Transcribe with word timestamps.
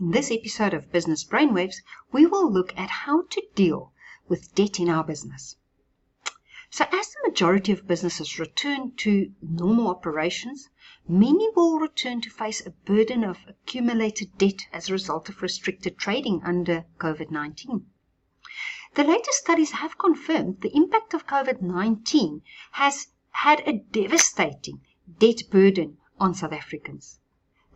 In 0.00 0.10
this 0.10 0.32
episode 0.32 0.74
of 0.74 0.90
Business 0.90 1.22
Brainwaves, 1.22 1.76
we 2.10 2.26
will 2.26 2.52
look 2.52 2.76
at 2.76 2.90
how 2.90 3.22
to 3.30 3.46
deal 3.54 3.92
with 4.26 4.52
debt 4.56 4.80
in 4.80 4.88
our 4.90 5.04
business. 5.04 5.54
So, 6.68 6.84
as 6.90 7.12
the 7.12 7.28
majority 7.28 7.70
of 7.70 7.86
businesses 7.86 8.40
return 8.40 8.96
to 8.96 9.32
normal 9.40 9.86
operations, 9.86 10.68
many 11.06 11.48
will 11.50 11.78
return 11.78 12.20
to 12.22 12.28
face 12.28 12.60
a 12.66 12.70
burden 12.70 13.22
of 13.22 13.38
accumulated 13.46 14.36
debt 14.36 14.66
as 14.72 14.88
a 14.88 14.92
result 14.94 15.28
of 15.28 15.40
restricted 15.42 15.96
trading 15.96 16.42
under 16.42 16.86
COVID 16.98 17.30
19. 17.30 17.86
The 18.94 19.04
latest 19.04 19.38
studies 19.38 19.70
have 19.70 19.96
confirmed 19.96 20.62
the 20.62 20.74
impact 20.74 21.14
of 21.14 21.28
COVID 21.28 21.62
19 21.62 22.42
has 22.72 23.12
had 23.30 23.60
a 23.60 23.74
devastating 23.74 24.80
debt 25.20 25.42
burden 25.52 25.98
on 26.18 26.34
South 26.34 26.52
Africans. 26.52 27.20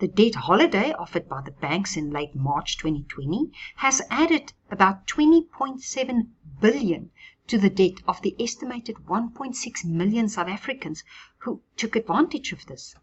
The 0.00 0.06
debt 0.06 0.36
holiday 0.36 0.92
offered 0.92 1.28
by 1.28 1.40
the 1.40 1.50
banks 1.50 1.96
in 1.96 2.12
late 2.12 2.32
March 2.32 2.78
2020 2.78 3.50
has 3.78 4.00
added 4.10 4.52
about 4.70 5.08
20.7 5.08 6.28
billion 6.60 7.10
to 7.48 7.58
the 7.58 7.68
debt 7.68 7.94
of 8.06 8.22
the 8.22 8.36
estimated 8.40 8.94
1.6 9.08 9.84
million 9.84 10.28
South 10.28 10.46
Africans 10.46 11.02
who 11.38 11.62
took 11.76 11.96
advantage 11.96 12.52
of 12.52 12.64
this. 12.66 12.94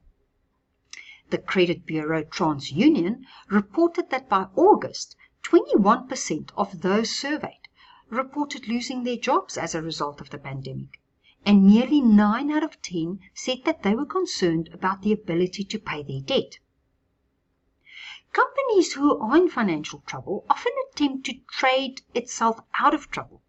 The 1.31 1.37
credit 1.37 1.85
bureau 1.85 2.23
TransUnion 2.23 3.25
reported 3.49 4.09
that 4.11 4.29
by 4.29 4.47
August, 4.55 5.17
21% 5.43 6.51
of 6.55 6.79
those 6.79 7.09
surveyed 7.13 7.67
reported 8.09 8.69
losing 8.69 9.03
their 9.03 9.17
jobs 9.17 9.57
as 9.57 9.75
a 9.75 9.81
result 9.81 10.21
of 10.21 10.29
the 10.29 10.37
pandemic, 10.37 11.01
and 11.45 11.67
nearly 11.67 11.99
9 11.99 12.49
out 12.51 12.63
of 12.63 12.81
10 12.81 13.19
said 13.33 13.65
that 13.65 13.83
they 13.83 13.95
were 13.95 14.05
concerned 14.05 14.69
about 14.71 15.01
the 15.01 15.11
ability 15.11 15.65
to 15.65 15.77
pay 15.77 16.01
their 16.01 16.21
debt. 16.21 16.59
Companies 18.35 18.93
who 18.95 19.17
are 19.17 19.37
in 19.37 19.47
financial 19.47 20.01
trouble 20.01 20.45
often 20.49 20.73
attempt 20.91 21.25
to 21.27 21.39
trade 21.49 22.01
itself 22.13 22.59
out 22.77 22.93
of 22.93 23.09
trouble, 23.09 23.41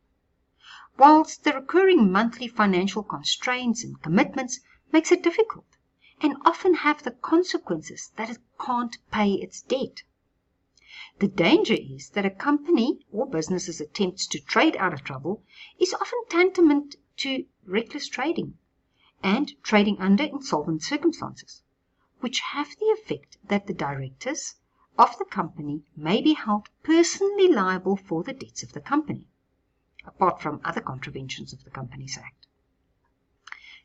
whilst 0.96 1.42
the 1.42 1.52
recurring 1.52 2.12
monthly 2.12 2.46
financial 2.46 3.02
constraints 3.02 3.82
and 3.82 4.00
commitments 4.00 4.60
makes 4.92 5.10
it 5.10 5.24
difficult 5.24 5.66
and 6.20 6.36
often 6.44 6.74
have 6.74 7.02
the 7.02 7.10
consequences 7.10 8.12
that 8.14 8.30
it 8.30 8.38
can't 8.64 8.98
pay 9.10 9.32
its 9.32 9.60
debt. 9.62 10.04
The 11.18 11.26
danger 11.28 11.74
is 11.74 12.10
that 12.10 12.24
a 12.24 12.30
company 12.30 13.04
or 13.10 13.26
business's 13.26 13.80
attempts 13.80 14.28
to 14.28 14.40
trade 14.40 14.76
out 14.76 14.94
of 14.94 15.02
trouble 15.02 15.42
is 15.80 15.94
often 15.94 16.24
tantamount 16.28 16.94
to 17.18 17.46
reckless 17.66 18.06
trading 18.08 18.56
and 19.24 19.60
trading 19.64 19.98
under 19.98 20.22
insolvent 20.22 20.84
circumstances, 20.84 21.62
which 22.20 22.38
have 22.52 22.76
the 22.78 22.86
effect 22.96 23.38
that 23.48 23.66
the 23.66 23.74
directors 23.74 24.54
of 24.98 25.18
the 25.18 25.24
company 25.24 25.82
may 25.94 26.22
be 26.22 26.32
held 26.32 26.68
personally 26.82 27.48
liable 27.48 27.96
for 27.96 28.22
the 28.22 28.32
debts 28.32 28.62
of 28.62 28.72
the 28.72 28.80
company, 28.80 29.26
apart 30.04 30.40
from 30.40 30.60
other 30.64 30.80
contraventions 30.80 31.52
of 31.52 31.64
the 31.64 31.70
Companies 31.70 32.16
Act. 32.16 32.46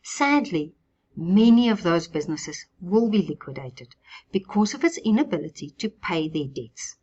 Sadly, 0.01 0.73
many 1.15 1.69
of 1.69 1.83
those 1.83 2.07
businesses 2.07 2.65
will 2.79 3.09
be 3.09 3.21
liquidated 3.21 3.95
because 4.31 4.73
of 4.73 4.83
its 4.83 4.97
inability 4.99 5.71
to 5.71 5.89
pay 5.89 6.27
their 6.29 6.47
debts 6.47 6.97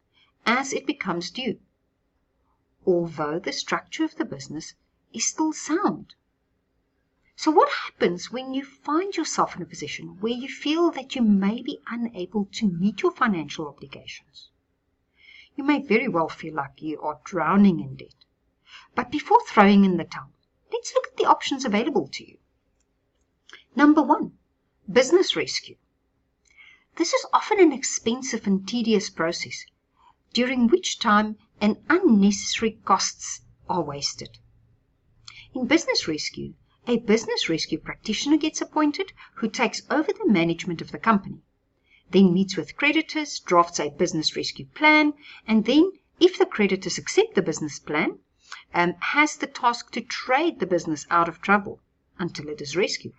as 0.47 0.73
it 0.73 0.87
becomes 0.87 1.31
due, 1.31 1.61
although 2.87 3.39
the 3.39 3.53
structure 3.53 4.05
of 4.05 4.17
the 4.17 4.25
business 4.25 4.75
is 5.13 5.27
still 5.27 5.53
sound. 5.53 6.15
So, 7.41 7.53
what 7.53 7.69
happens 7.69 8.33
when 8.33 8.53
you 8.53 8.65
find 8.65 9.17
yourself 9.17 9.55
in 9.55 9.63
a 9.63 9.65
position 9.65 10.19
where 10.19 10.33
you 10.33 10.49
feel 10.49 10.91
that 10.91 11.15
you 11.15 11.23
may 11.23 11.63
be 11.63 11.79
unable 11.87 12.47
to 12.55 12.67
meet 12.67 13.01
your 13.01 13.13
financial 13.13 13.69
obligations? 13.69 14.51
You 15.55 15.63
may 15.63 15.81
very 15.81 16.09
well 16.09 16.29
feel 16.29 16.55
like 16.55 16.83
you 16.83 17.01
are 17.01 17.21
drowning 17.23 17.79
in 17.79 17.95
debt. 17.95 18.25
But 18.97 19.13
before 19.13 19.41
throwing 19.47 19.85
in 19.85 19.99
the 19.99 20.05
towel, 20.05 20.33
let's 20.73 20.93
look 20.93 21.07
at 21.07 21.17
the 21.17 21.27
options 21.27 21.65
available 21.65 22.09
to 22.09 22.29
you. 22.29 22.39
Number 23.77 24.03
one, 24.03 24.37
business 24.91 25.37
rescue. 25.37 25.77
This 26.97 27.13
is 27.13 27.25
often 27.33 27.61
an 27.61 27.71
expensive 27.71 28.49
and 28.49 28.67
tedious 28.67 29.11
process 29.11 29.65
during 30.33 30.67
which 30.67 30.99
time 30.99 31.37
and 31.61 31.77
unnecessary 31.89 32.81
costs 32.85 33.43
are 33.69 33.83
wasted. 33.83 34.41
In 35.55 35.69
business 35.69 36.09
rescue, 36.09 36.55
a 36.91 36.97
business 36.97 37.51
rescue 37.51 37.79
practitioner 37.79 38.39
gets 38.39 38.63
appointed 38.63 39.13
who 39.35 39.49
takes 39.49 39.83
over 39.91 40.11
the 40.11 40.27
management 40.27 40.81
of 40.81 40.91
the 40.91 40.99
company, 40.99 41.43
then 42.13 42.33
meets 42.33 42.57
with 42.57 42.79
creditors, 42.79 43.41
drafts 43.41 43.79
a 43.79 43.91
business 43.91 44.35
rescue 44.35 44.65
plan, 44.65 45.13
and 45.47 45.67
then, 45.67 45.93
if 46.19 46.39
the 46.39 46.47
creditors 46.47 46.97
accept 46.97 47.35
the 47.35 47.43
business 47.43 47.79
plan, 47.79 48.19
um, 48.73 48.95
has 49.01 49.37
the 49.37 49.47
task 49.47 49.93
to 49.93 50.01
trade 50.01 50.61
the 50.61 50.67
business 50.67 51.07
out 51.11 51.29
of 51.29 51.43
trouble 51.43 51.79
until 52.19 52.49
it 52.49 52.63
is 52.63 52.75
rescued. 52.75 53.13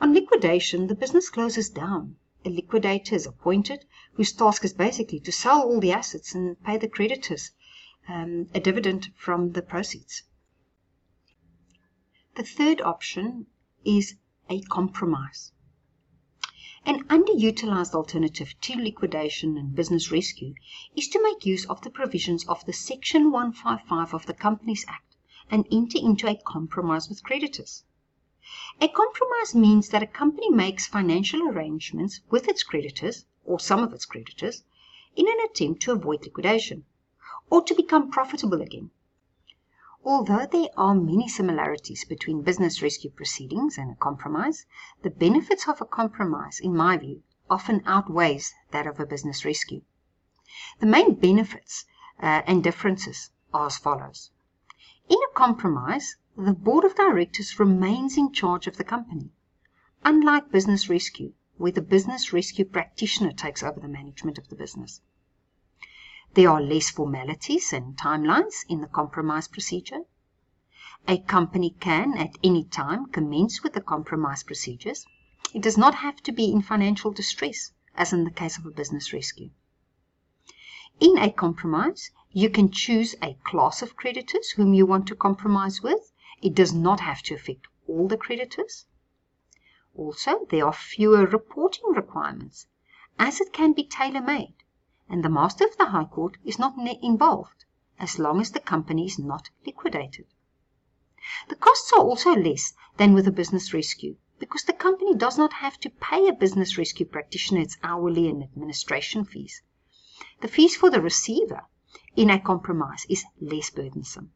On 0.00 0.12
liquidation, 0.12 0.86
the 0.86 0.94
business 0.94 1.30
closes 1.30 1.70
down. 1.70 2.16
A 2.44 2.50
liquidator 2.50 3.14
is 3.14 3.26
appointed, 3.26 3.86
whose 4.12 4.32
task 4.32 4.64
is 4.64 4.74
basically 4.74 5.18
to 5.20 5.32
sell 5.32 5.62
all 5.62 5.80
the 5.80 5.92
assets 5.92 6.34
and 6.34 6.62
pay 6.62 6.76
the 6.76 6.88
creditors 6.88 7.52
um, 8.06 8.48
a 8.52 8.60
dividend 8.60 9.12
from 9.16 9.52
the 9.52 9.62
proceeds. 9.62 10.24
The 12.34 12.42
third 12.42 12.82
option 12.82 13.46
is 13.84 14.16
a 14.50 14.60
compromise. 14.62 15.52
An 16.86 17.04
underutilized 17.04 17.94
alternative 17.94 18.52
to 18.60 18.74
liquidation 18.74 19.56
and 19.56 19.74
business 19.74 20.10
rescue 20.12 20.54
is 20.94 21.08
to 21.08 21.22
make 21.22 21.46
use 21.46 21.64
of 21.64 21.80
the 21.80 21.88
provisions 21.88 22.46
of 22.46 22.62
the 22.66 22.74
Section 22.74 23.30
155 23.32 24.12
of 24.12 24.26
the 24.26 24.34
Companies 24.34 24.84
Act 24.86 25.16
and 25.50 25.66
enter 25.72 25.96
into 25.96 26.28
a 26.28 26.36
compromise 26.36 27.08
with 27.08 27.24
creditors. 27.24 27.84
A 28.82 28.88
compromise 28.88 29.54
means 29.54 29.88
that 29.88 30.02
a 30.02 30.06
company 30.06 30.50
makes 30.50 30.86
financial 30.86 31.48
arrangements 31.48 32.20
with 32.28 32.48
its 32.48 32.62
creditors, 32.62 33.24
or 33.46 33.58
some 33.58 33.82
of 33.82 33.94
its 33.94 34.04
creditors, 34.04 34.64
in 35.16 35.26
an 35.26 35.40
attempt 35.40 35.80
to 35.84 35.92
avoid 35.92 36.22
liquidation, 36.22 36.84
or 37.48 37.62
to 37.62 37.74
become 37.74 38.10
profitable 38.10 38.60
again. 38.60 38.90
Although 40.06 40.44
there 40.44 40.68
are 40.76 40.94
many 40.94 41.28
similarities 41.28 42.04
between 42.04 42.42
business 42.42 42.82
rescue 42.82 43.08
proceedings 43.08 43.78
and 43.78 43.90
a 43.90 43.94
compromise, 43.94 44.66
the 45.02 45.08
benefits 45.08 45.66
of 45.66 45.80
a 45.80 45.86
compromise, 45.86 46.60
in 46.60 46.76
my 46.76 46.98
view, 46.98 47.22
often 47.48 47.82
outweighs 47.86 48.52
that 48.70 48.86
of 48.86 49.00
a 49.00 49.06
business 49.06 49.46
rescue. 49.46 49.80
The 50.78 50.84
main 50.84 51.14
benefits 51.14 51.86
uh, 52.22 52.42
and 52.46 52.62
differences 52.62 53.30
are 53.54 53.64
as 53.64 53.78
follows. 53.78 54.30
In 55.08 55.16
a 55.16 55.32
compromise, 55.34 56.16
the 56.36 56.52
board 56.52 56.84
of 56.84 56.96
directors 56.96 57.58
remains 57.58 58.18
in 58.18 58.30
charge 58.30 58.66
of 58.66 58.76
the 58.76 58.84
company. 58.84 59.30
Unlike 60.04 60.52
business 60.52 60.90
rescue, 60.90 61.32
where 61.56 61.72
the 61.72 61.80
business 61.80 62.30
rescue 62.30 62.66
practitioner 62.66 63.32
takes 63.32 63.62
over 63.62 63.80
the 63.80 63.88
management 63.88 64.36
of 64.36 64.48
the 64.48 64.56
business. 64.56 65.00
There 66.34 66.50
are 66.50 66.60
less 66.60 66.90
formalities 66.90 67.72
and 67.72 67.96
timelines 67.96 68.64
in 68.68 68.80
the 68.80 68.88
compromise 68.88 69.46
procedure. 69.46 70.00
A 71.06 71.18
company 71.18 71.76
can 71.78 72.16
at 72.18 72.36
any 72.42 72.64
time 72.64 73.06
commence 73.06 73.62
with 73.62 73.74
the 73.74 73.80
compromise 73.80 74.42
procedures. 74.42 75.06
It 75.54 75.62
does 75.62 75.78
not 75.78 75.94
have 75.94 76.16
to 76.24 76.32
be 76.32 76.50
in 76.50 76.60
financial 76.60 77.12
distress, 77.12 77.70
as 77.94 78.12
in 78.12 78.24
the 78.24 78.32
case 78.32 78.58
of 78.58 78.66
a 78.66 78.72
business 78.72 79.12
rescue. 79.12 79.50
In 80.98 81.18
a 81.18 81.30
compromise, 81.30 82.10
you 82.32 82.50
can 82.50 82.72
choose 82.72 83.14
a 83.22 83.38
class 83.44 83.80
of 83.80 83.94
creditors 83.94 84.50
whom 84.50 84.74
you 84.74 84.86
want 84.86 85.06
to 85.06 85.14
compromise 85.14 85.82
with. 85.82 86.10
It 86.42 86.56
does 86.56 86.72
not 86.72 86.98
have 86.98 87.22
to 87.22 87.34
affect 87.34 87.68
all 87.86 88.08
the 88.08 88.16
creditors. 88.16 88.86
Also, 89.94 90.46
there 90.50 90.66
are 90.66 90.72
fewer 90.72 91.26
reporting 91.26 91.92
requirements, 91.92 92.66
as 93.20 93.40
it 93.40 93.52
can 93.52 93.72
be 93.72 93.84
tailor 93.84 94.20
made, 94.20 94.56
and 95.08 95.24
the 95.24 95.28
Master 95.28 95.64
of 95.64 95.76
the 95.76 95.86
High 95.86 96.04
Court 96.04 96.36
is 96.44 96.58
not 96.58 96.74
involved 97.02 97.64
as 97.98 98.18
long 98.18 98.40
as 98.40 98.50
the 98.50 98.60
company 98.60 99.06
is 99.06 99.18
not 99.18 99.50
liquidated. 99.66 100.26
The 101.48 101.56
costs 101.56 101.92
are 101.92 102.00
also 102.00 102.34
less 102.34 102.74
than 102.96 103.14
with 103.14 103.28
a 103.28 103.32
business 103.32 103.72
rescue 103.72 104.16
because 104.38 104.64
the 104.64 104.72
company 104.72 105.14
does 105.14 105.38
not 105.38 105.54
have 105.54 105.78
to 105.80 105.90
pay 105.90 106.28
a 106.28 106.32
business 106.32 106.76
rescue 106.76 107.06
practitioner 107.06 107.60
its 107.60 107.76
hourly 107.82 108.28
and 108.28 108.42
administration 108.42 109.24
fees. 109.24 109.62
The 110.40 110.48
fees 110.48 110.76
for 110.76 110.90
the 110.90 111.00
receiver 111.00 111.66
in 112.16 112.30
a 112.30 112.40
compromise 112.40 113.06
is 113.08 113.24
less 113.40 113.70
burdensome. 113.70 114.32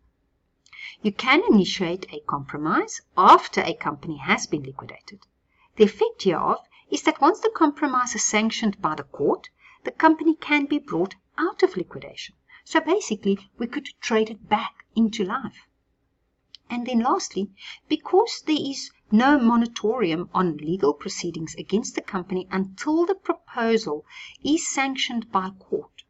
You 1.02 1.12
can 1.12 1.42
initiate 1.48 2.06
a 2.12 2.20
compromise 2.20 3.00
after 3.16 3.60
a 3.62 3.74
company 3.74 4.16
has 4.18 4.46
been 4.46 4.62
liquidated. 4.62 5.26
The 5.76 5.84
effect 5.84 6.22
hereof 6.22 6.60
is 6.90 7.02
that 7.02 7.20
once 7.20 7.40
the 7.40 7.52
compromise 7.54 8.14
is 8.14 8.24
sanctioned 8.24 8.80
by 8.80 8.94
the 8.94 9.02
court, 9.02 9.48
the 9.84 9.92
company 9.92 10.34
can 10.34 10.66
be 10.66 10.78
brought 10.78 11.14
out 11.36 11.62
of 11.62 11.76
liquidation. 11.76 12.34
So 12.64 12.80
basically, 12.80 13.38
we 13.58 13.66
could 13.66 13.88
trade 14.00 14.30
it 14.30 14.48
back 14.48 14.84
into 14.94 15.24
life. 15.24 15.66
And 16.70 16.86
then 16.86 17.00
lastly, 17.00 17.50
because 17.88 18.42
there 18.46 18.60
is 18.60 18.90
no 19.10 19.38
moratorium 19.38 20.28
on 20.34 20.58
legal 20.58 20.92
proceedings 20.92 21.54
against 21.54 21.94
the 21.94 22.02
company 22.02 22.46
until 22.50 23.06
the 23.06 23.14
proposal 23.14 24.04
is 24.44 24.68
sanctioned 24.68 25.32
by 25.32 25.50
court, 25.58 26.02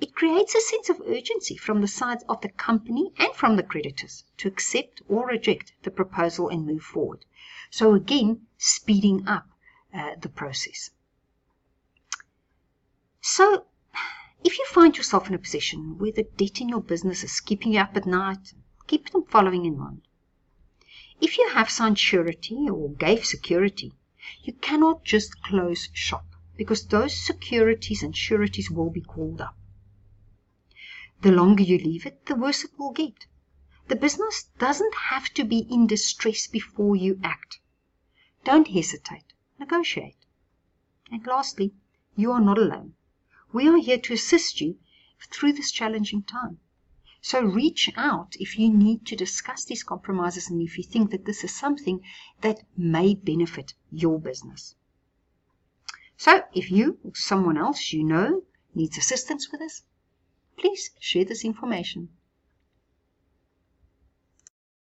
it 0.00 0.14
creates 0.14 0.54
a 0.54 0.60
sense 0.60 0.88
of 0.88 1.00
urgency 1.06 1.56
from 1.56 1.80
the 1.80 1.88
sides 1.88 2.24
of 2.28 2.40
the 2.42 2.48
company 2.48 3.12
and 3.16 3.32
from 3.32 3.56
the 3.56 3.62
creditors 3.62 4.22
to 4.36 4.48
accept 4.48 5.02
or 5.08 5.26
reject 5.26 5.72
the 5.82 5.90
proposal 5.90 6.48
and 6.48 6.64
move 6.64 6.82
forward. 6.82 7.24
So 7.70 7.94
again, 7.94 8.46
speeding 8.56 9.26
up 9.26 9.48
uh, 9.92 10.16
the 10.20 10.28
process. 10.28 10.90
So, 13.26 13.64
if 14.44 14.58
you 14.58 14.66
find 14.66 14.94
yourself 14.94 15.28
in 15.28 15.34
a 15.34 15.38
position 15.38 15.96
where 15.96 16.12
the 16.12 16.24
debt 16.24 16.60
in 16.60 16.68
your 16.68 16.82
business 16.82 17.24
is 17.24 17.40
keeping 17.40 17.72
you 17.72 17.80
up 17.80 17.96
at 17.96 18.04
night, 18.04 18.52
keep 18.86 19.08
them 19.08 19.24
following 19.24 19.64
in 19.64 19.78
mind. 19.78 20.02
If 21.22 21.38
you 21.38 21.48
have 21.48 21.70
signed 21.70 21.98
surety 21.98 22.68
or 22.68 22.90
gave 22.90 23.24
security, 23.24 23.94
you 24.42 24.52
cannot 24.52 25.04
just 25.04 25.42
close 25.42 25.88
shop 25.94 26.26
because 26.58 26.86
those 26.86 27.16
securities 27.16 28.02
and 28.02 28.14
sureties 28.14 28.70
will 28.70 28.90
be 28.90 29.00
called 29.00 29.40
up. 29.40 29.56
The 31.22 31.32
longer 31.32 31.62
you 31.62 31.78
leave 31.78 32.04
it, 32.04 32.26
the 32.26 32.36
worse 32.36 32.62
it 32.62 32.78
will 32.78 32.92
get. 32.92 33.26
The 33.88 33.96
business 33.96 34.50
doesn't 34.58 34.94
have 35.08 35.30
to 35.30 35.44
be 35.44 35.60
in 35.70 35.86
distress 35.86 36.46
before 36.46 36.94
you 36.94 37.18
act. 37.24 37.58
Don't 38.44 38.68
hesitate, 38.68 39.32
negotiate. 39.58 40.26
And 41.10 41.26
lastly, 41.26 41.72
you 42.16 42.30
are 42.30 42.42
not 42.42 42.58
alone. 42.58 42.96
We 43.54 43.68
are 43.68 43.76
here 43.76 44.00
to 44.00 44.14
assist 44.14 44.60
you 44.60 44.78
through 45.30 45.52
this 45.52 45.70
challenging 45.70 46.24
time. 46.24 46.58
So 47.20 47.40
reach 47.40 47.88
out 47.96 48.34
if 48.40 48.58
you 48.58 48.68
need 48.68 49.06
to 49.06 49.14
discuss 49.14 49.64
these 49.64 49.84
compromises 49.84 50.50
and 50.50 50.60
if 50.60 50.76
you 50.76 50.82
think 50.82 51.12
that 51.12 51.24
this 51.24 51.44
is 51.44 51.54
something 51.54 52.00
that 52.40 52.64
may 52.76 53.14
benefit 53.14 53.74
your 53.92 54.18
business. 54.18 54.74
So 56.16 56.42
if 56.52 56.68
you 56.68 56.98
or 57.04 57.14
someone 57.14 57.56
else 57.56 57.92
you 57.92 58.02
know 58.02 58.42
needs 58.74 58.98
assistance 58.98 59.52
with 59.52 59.60
this, 59.60 59.84
please 60.56 60.90
share 60.98 61.24
this 61.24 61.44
information. 61.44 62.08